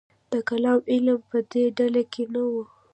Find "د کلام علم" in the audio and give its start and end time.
0.31-1.19